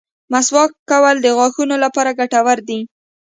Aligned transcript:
مسواک 0.31 0.71
کول 0.89 1.15
د 1.21 1.27
غاښونو 1.37 1.75
لپاره 1.83 2.17
ګټور 2.19 2.57
دي. 2.69 2.79